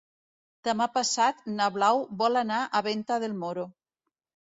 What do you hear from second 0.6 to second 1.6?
Demà passat